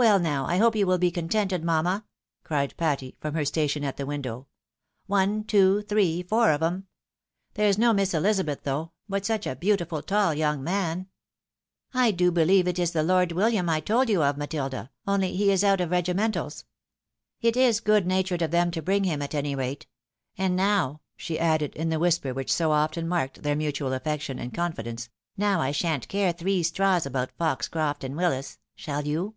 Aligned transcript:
Well, 0.10 0.18
now, 0.18 0.46
I 0.46 0.56
hope 0.56 0.76
you 0.76 0.86
will 0.86 0.96
be 0.96 1.10
contented, 1.10 1.62
mamma?" 1.62 2.06
cried 2.42 2.74
Patty, 2.78 3.18
from 3.20 3.34
her 3.34 3.44
station 3.44 3.84
at 3.84 3.98
the 3.98 4.06
window." 4.06 4.46
One, 5.06 5.44
two, 5.44 5.82
three, 5.82 6.22
four 6.22 6.52
of 6.52 6.62
'em. 6.62 6.86
There's 7.52 7.76
no 7.76 7.92
Miss 7.92 8.14
Elizabeth 8.14 8.62
though, 8.62 8.92
but 9.10 9.26
such 9.26 9.46
a 9.46 9.54
beautiful, 9.56 10.00
tall 10.00 10.32
young 10.32 10.64
man. 10.64 11.08
I 11.92 12.12
do 12.12 12.30
believe 12.32 12.66
it 12.66 12.78
is 12.78 12.92
the 12.92 13.02
Lord 13.02 13.32
William 13.32 13.68
I 13.68 13.80
told 13.80 14.08
you 14.08 14.22
of, 14.22 14.38
Matilda, 14.38 14.90
only 15.06 15.36
he 15.36 15.50
is 15.50 15.62
out 15.62 15.82
of 15.82 15.90
regimentals. 15.90 16.64
It 17.42 17.54
is 17.54 17.80
good 17.80 18.06
natured 18.06 18.40
of 18.40 18.52
them 18.52 18.70
to 18.70 18.80
bring 18.80 19.04
him, 19.04 19.20
at 19.20 19.34
any 19.34 19.54
rate; 19.54 19.86
and 20.38 20.56
now," 20.56 21.02
she 21.14 21.38
added, 21.38 21.74
in 21.76 21.90
the 21.90 21.98
whisper 21.98 22.32
which 22.32 22.50
so 22.50 22.72
often 22.72 23.06
marked 23.06 23.42
their 23.42 23.54
mutual 23.54 23.92
affection 23.92 24.38
and 24.38 24.54
con 24.54 24.72
fidence," 24.72 25.10
now 25.36 25.60
I 25.60 25.72
shan't 25.72 26.08
care 26.08 26.32
three 26.32 26.62
straws 26.62 27.04
about 27.04 27.36
Eoxcroft 27.38 28.02
and 28.02 28.16
Willis— 28.16 28.56
shaU 28.74 29.00
you 29.02 29.34